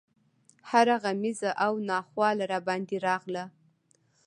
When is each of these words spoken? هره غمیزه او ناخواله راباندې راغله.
هره 0.69 0.95
غمیزه 1.03 1.51
او 1.65 1.73
ناخواله 1.89 2.43
راباندې 2.51 2.97
راغله. 3.07 3.45